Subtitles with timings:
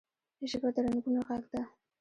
[0.49, 1.61] ژبه د رنګونو غږ ده